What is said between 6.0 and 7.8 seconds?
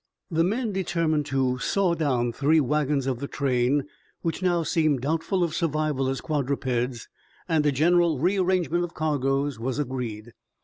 as quadrupeds, and a